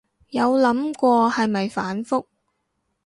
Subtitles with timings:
[0.29, 2.25] 有諗過係咪反覆